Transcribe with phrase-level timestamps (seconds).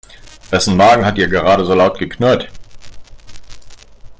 [0.49, 2.49] Wessen Magen hat hier gerade so laut geknurrt?